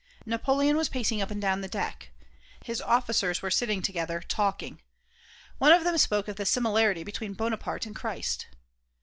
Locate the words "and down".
1.29-1.61